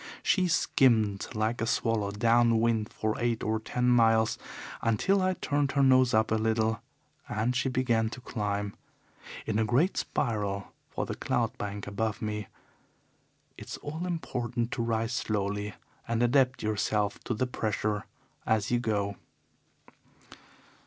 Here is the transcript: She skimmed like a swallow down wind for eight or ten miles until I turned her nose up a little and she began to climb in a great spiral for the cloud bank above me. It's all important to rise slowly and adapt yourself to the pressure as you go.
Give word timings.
She 0.23 0.47
skimmed 0.47 1.27
like 1.35 1.61
a 1.61 1.67
swallow 1.67 2.09
down 2.09 2.59
wind 2.59 2.89
for 2.91 3.15
eight 3.19 3.43
or 3.43 3.59
ten 3.59 3.87
miles 3.87 4.39
until 4.81 5.21
I 5.21 5.35
turned 5.35 5.73
her 5.73 5.83
nose 5.83 6.11
up 6.11 6.31
a 6.31 6.37
little 6.41 6.81
and 7.29 7.55
she 7.55 7.69
began 7.69 8.09
to 8.09 8.19
climb 8.21 8.73
in 9.45 9.59
a 9.59 9.63
great 9.63 9.97
spiral 9.97 10.73
for 10.89 11.05
the 11.05 11.13
cloud 11.13 11.55
bank 11.59 11.85
above 11.85 12.19
me. 12.19 12.47
It's 13.59 13.77
all 13.77 14.07
important 14.07 14.71
to 14.71 14.81
rise 14.81 15.13
slowly 15.13 15.75
and 16.07 16.23
adapt 16.23 16.63
yourself 16.63 17.19
to 17.25 17.35
the 17.35 17.45
pressure 17.45 18.05
as 18.43 18.71
you 18.71 18.79
go. 18.79 19.17